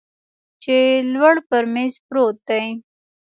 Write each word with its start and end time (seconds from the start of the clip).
چې 0.61 0.77
لوړ 1.13 1.35
پر 1.49 1.63
میز 1.73 1.93
پروت 2.07 2.37
دی 2.49 2.67